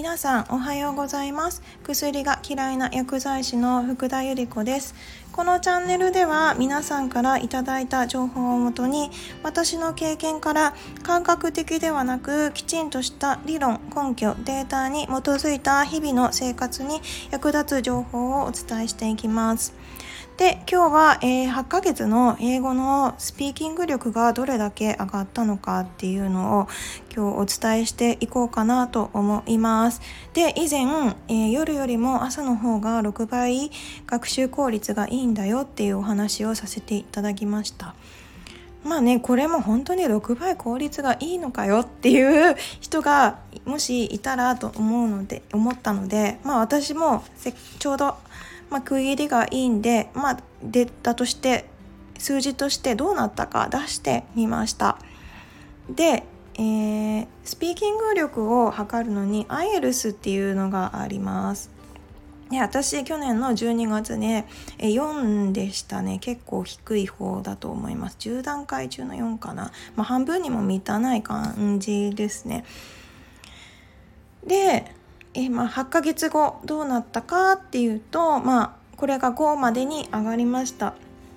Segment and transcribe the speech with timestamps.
[0.00, 1.60] 皆さんおはようございます。
[1.82, 4.94] 薬が嫌いな薬剤師の福田由里子です。
[5.30, 9.10] このチャンネルでは皆さんからいただいた情報をもとに
[9.42, 19.74] 私の経験から感覚的ではなくきちんとした理論根拠データに基づいた日々の生活に役立つ情報をお伝えしていきます。
[20.40, 26.68] で今日は、えー、8ヶ月の英語のスピーキング力がどれだけ上がったのかっていうのを
[27.14, 30.00] 今日お伝えしていこうかなと思います。
[30.32, 33.70] で以前、えー、夜よりも朝の方が6倍
[34.06, 37.94] 学習効率がいいんだよっていうお話をさせていただきました。
[38.82, 47.22] まあねこれも本当に6倍効率がいいのかよっていう人がもしいたらと思うので思ったのでまあ私も
[47.78, 48.14] ちょうど
[48.70, 51.66] まあ、区切りがいいんで、まあ、データとして
[52.18, 54.98] 数字としてどうなったか出してみました。
[55.88, 56.24] で、
[56.54, 61.80] えー、スピーキング力を測るのに IELTS っていうのがあります。
[62.50, 64.46] で私去年の12月ね
[64.78, 72.64] 4でしたね結構低い方だと思います10段階中の4かな、まあ、半分にも満たない感じですね
[74.44, 74.92] で
[75.34, 80.94] えまあ、8ヶ月後どうなったかっていうと、まあ、これが5までに上がりました、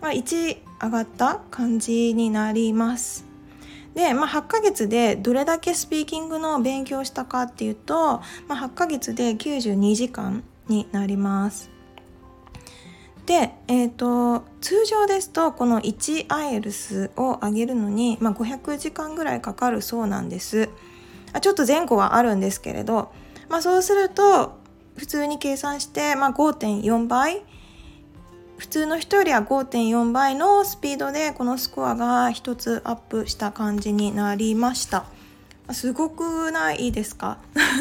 [0.00, 3.24] まあ、1上がった感じになります。
[3.94, 11.70] で、まあ、8ヶ月でどれだけスピーキングの勉強したかっていうと、まあ、8ヶ月で92時間になります。
[13.26, 20.68] で、えーと、通常ですとこの 1IELTS を上げるのに、まあ、500時間ぐらいかかるそうなんです。
[21.40, 23.10] ちょっと前後はあるんですけれど
[23.48, 24.58] まあ、そうすると
[24.96, 27.42] 普通に計算して、まあ、5.4倍。
[28.56, 35.06] 普通の人よりは5.4倍のスピードでこのスコアが1つアップした感じになりました。
[35.72, 37.38] すごくないですか。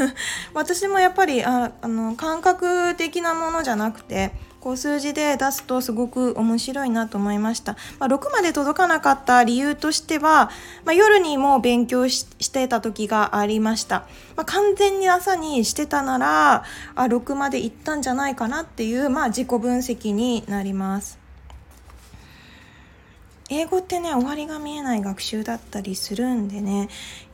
[0.54, 4.34] 私もやっぱりああの感覚的なものじゃなくて
[4.64, 7.74] こう数字で出すとすごく面白いなと思いました。
[8.00, 10.50] まあ、6まで届かなかった理由としては、
[10.86, 14.08] まあ、夜にも勉強してた時がありました。
[14.38, 16.64] まあ、完全に朝にしてたなら、
[16.96, 21.20] あ、6まで行ったんじゃないかなっていう、まあ、自己分析になります。
[23.50, 26.88] 英語ってね、終わりが見えない学習だったりするんでね、やっ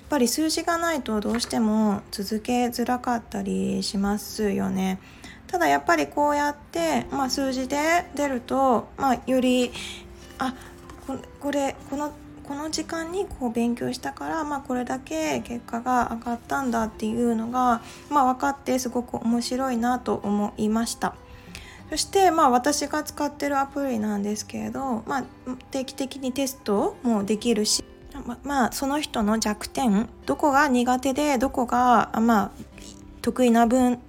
[0.09, 4.99] ぱり数字がないとどうしても続けづらかったりしますよね。
[5.51, 9.71] ただやっぱりこうやって、まあ、数字で出ると、まあ、より
[10.37, 10.53] あ
[11.39, 12.13] これこの
[12.47, 21.15] この時間にこう勉強したから、まあ、これだけ結果が上がったんだっていうのが、まあ、分かってすごく面白いなと思いました。
[21.91, 25.23] そして、まあ、私が使ってるアプリなんですけれど、まあ、
[25.69, 27.83] 定期的にテストもできるし、
[28.25, 32.51] ままあ、その人の弱点どこが苦手でどこが、まあ、
[33.21, 33.99] 得意な分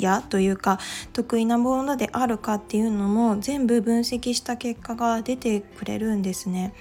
[0.00, 0.78] やというか
[1.12, 6.74] 得意なものであるかっていうのも全部分析した結果が出てくれるんですね。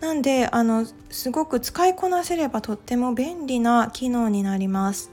[0.00, 5.10] なんであのすごく使いこなせればとっても便利な機能になります。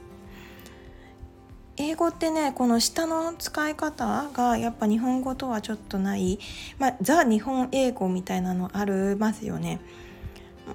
[1.76, 6.38] 英語ってねこの下の使い方がやっぱ日本語とはちょっとない、
[6.78, 9.80] まあ、ザ日本英語みたいなのありますよね。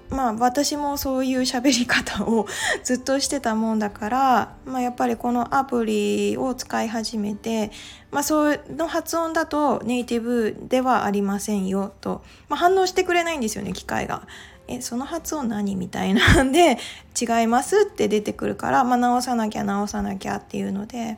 [0.09, 2.47] まあ私もそういう喋り方を
[2.83, 7.71] ずっとしてたもんだから、まあ、やっぱりこのアプリを使い始めて、
[8.11, 14.27] まあ、その発音だとネイティブではありませんよと、まあ、反応してくれないんですよね機械が。
[14.71, 16.77] えその発音何みたいなんで
[17.19, 21.17] 違いますって出てくるから、まあ、直さなきゃ直さなきゃっていうので。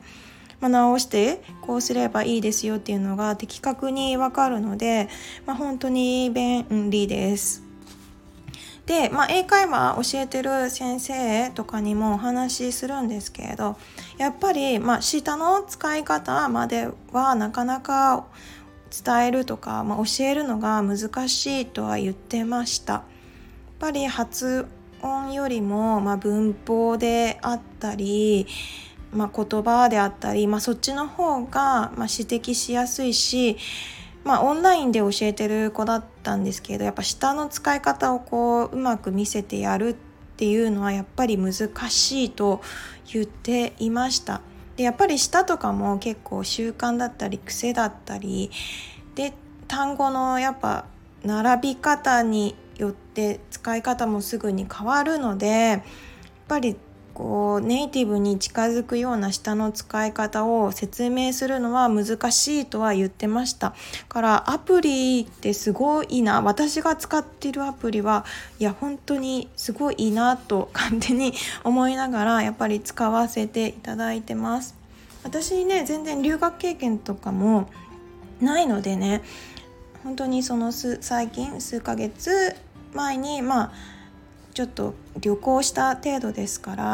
[0.62, 5.08] ま、直してこうすればいいですよっていうのが的確にわかるので、
[5.44, 7.71] まあ、本当に便利です。
[8.86, 13.76] で、まあ、英会話教えてる先生とかにもお話しするんですけれど
[14.18, 18.26] やっぱり、まあ、下の使い方まではなかなか
[19.04, 22.92] 伝えるとか、まあ、教えるのが難しいとは言ってました。
[22.92, 23.04] やっ
[23.78, 24.66] ぱり発
[25.00, 28.46] 音よりも、まあ、文法であったり、
[29.12, 33.56] まあ、言葉であったり、まあ、そっちの方が、まあ、指摘しやすいし
[34.24, 39.94] まあオンラインで教えてる子だったんですけどやっぱ下の使い方をこううまく見せてやるっ
[40.36, 41.52] ていうのはやっぱり難
[41.90, 42.60] しいと
[43.12, 44.40] 言っていました。
[44.76, 48.50] でやっぱり舌とかも結構習慣だったり癖だったり
[49.14, 49.34] で
[49.68, 50.86] 単語のやっぱ
[51.24, 55.82] 並び方によって使い方もすぐに変わるのでやっ
[56.48, 56.76] ぱり
[57.14, 63.74] こうネイティブに近づくような下の使い方を説明するのは難しいとは言ってました。
[64.08, 68.24] からアプリってすごいな私が使ってるアプリは
[68.58, 74.74] いや本当にすごいいいなと勝手に思いながらやっぱり使わせていただいてます。
[75.24, 77.68] 私ね全然留学経験とかも
[78.40, 79.22] ないのでね
[80.02, 82.56] 本当にその最近数ヶ月
[82.92, 83.72] 前にまあ
[84.54, 86.84] ちょっと旅行した程度ですから、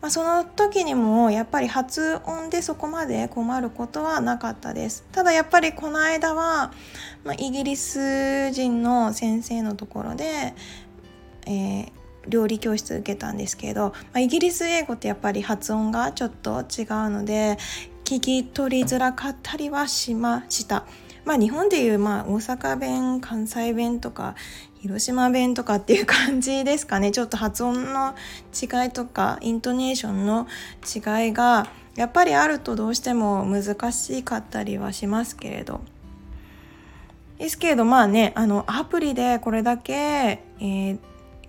[0.00, 6.72] まあ、その時にもやっぱり発音でそこまで困ることはなかったですただやっぱりこの間は、
[7.24, 10.54] まあ、イギリス人の先生のところで、
[11.46, 11.90] えー、
[12.28, 17.58] 料理教室受けたんですけど、まあ、イギリス英語ってやっぱり発音がちょっと違うので
[18.04, 20.84] 聞き取りづらかったりはしました。
[21.24, 24.36] まあ日本でいうまあ大阪弁関西弁とか
[24.86, 28.14] 広島弁とかっていう感じですかねちょっと発音の
[28.54, 30.46] 違いとかイントネーションの
[30.84, 31.66] 違いが
[31.96, 35.80] やっぱりあるとどうしても難しかったりはしますけれど
[37.38, 40.98] ですけれどまあねあのアプリでこれだけ、えー、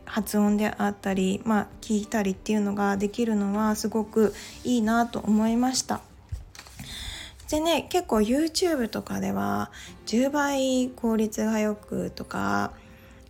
[0.05, 6.01] 発音であったり、まあ、聞いたりっていうのができるのはすごくいいなと思いました。
[7.51, 9.69] でね結構 YouTube とかでは
[10.07, 12.73] 10倍効率がよくとか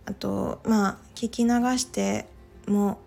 [0.08, 2.26] あとまあ聞き流して
[2.66, 2.98] も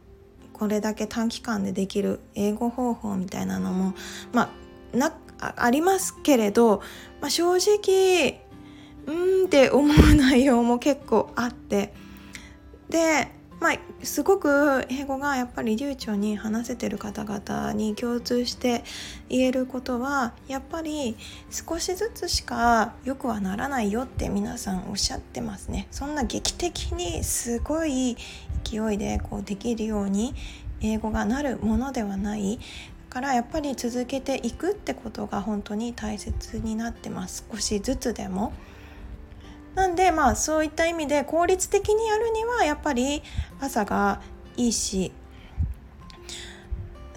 [0.53, 3.95] これだけ短期間でできる英語方法みたいなのも
[4.31, 4.51] ま
[4.93, 6.83] あなありますけれど、
[7.19, 8.45] まあ、正直
[9.07, 11.93] うんって思う内容も結構あって。
[12.89, 18.83] でまあ、すごく英語がやっぱり流暢に話せてる方々に共通して
[19.29, 21.15] 言えることはやっぱり
[21.51, 28.17] 少しずつしかよくはならないよって皆さんおっしゃってますねそんな劇的にすごい
[28.63, 30.33] 勢いでこうできるように
[30.81, 32.59] 英語がなるものではない
[33.11, 38.53] からやっぱり続けていくってことが本当に大切になってます少しずつでも。
[39.75, 43.23] なんでまあそういった意味で効率的にやるにはやっぱり
[43.59, 44.21] 朝が
[44.57, 45.11] いいし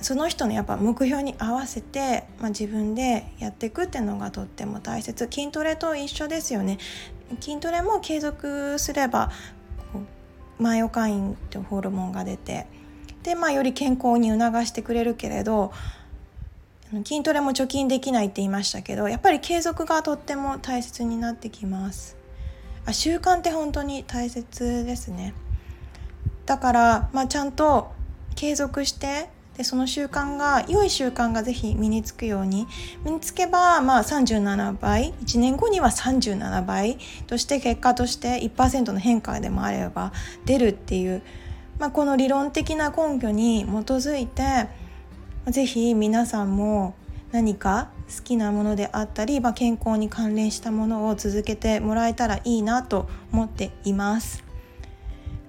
[0.01, 5.25] その人のやっぱ目標に合わせて、まあ、自分でやっていくっていうのがとっても大切。
[5.33, 6.79] 筋トレと一緒ですよね。
[7.41, 9.31] 筋トレも継続すれば
[10.59, 12.67] マイオカインってホルモンが出て
[13.23, 15.73] で、まあ、より健康に促してくれるけれど
[17.05, 22.24] 筋トレも貯金できないって言いましたけどやっぱり継続がとっても大切になってきます。
[22.87, 25.35] あ習慣って本当に大切ですね。
[26.47, 27.93] だから、まあ、ちゃんと
[28.35, 32.67] 継続してでその習慣が良い習慣がぜひ身につくように
[33.05, 36.99] 身につけば、まあ、37倍1年後には37倍
[37.29, 40.13] として結果として1%の変化でもあれば
[40.45, 41.23] 出るっていう、
[41.79, 44.67] まあ、この理論的な根拠に基づいて
[45.47, 46.97] ぜひ皆さんも
[47.31, 54.45] 何か好きなものであったり、まあ、健康に関連したものを続けてもらえたらいいなと思っています。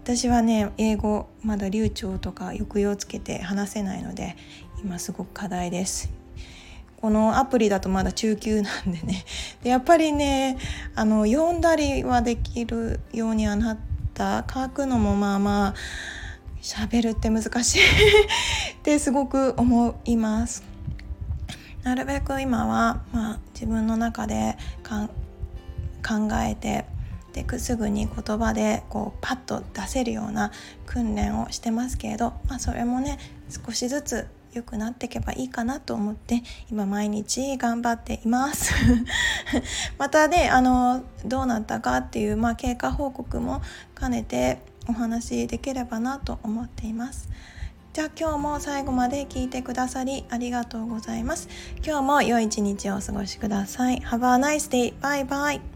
[0.03, 4.37] 私はね英語まだ流暢とか抑揚つけて話せないので
[4.83, 6.11] 今すごく課題です。
[7.01, 9.25] このアプリだとまだ中級なんでね。
[9.63, 10.57] でやっぱりね
[10.95, 13.77] あの読んだりはできるようにはなっ
[14.13, 14.45] た。
[14.51, 15.73] 書くのもまあまあ
[16.61, 17.79] 喋るって難しい。
[18.77, 20.74] ってすごく思います。
[21.85, 25.07] なるべく今は、まあ、自分の中で考
[26.41, 26.85] えて
[27.31, 30.51] ですぐに言葉でこうパッと出せるような
[30.87, 38.73] 訓練をしてますけれど、まあ、それもね少しずつ良くなっていけばいいかなと思って今毎日頑張っています
[39.99, 43.61] またねあのどうなったかっていう、まあ、経過報告も
[43.99, 47.29] 兼ねてお話しできればなと思っています。
[47.95, 51.47] じゃあ今日も最後まで聞いてくださりありがとうございます。
[51.81, 53.99] 今日も良い一日をお過ごしください。
[53.99, 54.93] Have a nice day.
[54.99, 55.74] Bye bye.